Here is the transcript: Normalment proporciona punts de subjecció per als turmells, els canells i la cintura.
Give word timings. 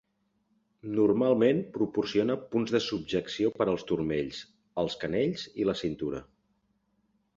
Normalment 0.99 1.59
proporciona 1.75 2.37
punts 2.55 2.73
de 2.77 2.81
subjecció 2.85 3.53
per 3.61 3.67
als 3.75 3.85
turmells, 3.93 4.41
els 4.85 4.97
canells 5.05 5.45
i 5.63 5.69
la 5.71 5.77
cintura. 5.83 6.23